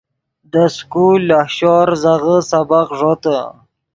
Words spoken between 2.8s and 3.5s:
ݱوتے